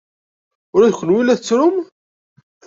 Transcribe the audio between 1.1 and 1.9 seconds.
la tettrum?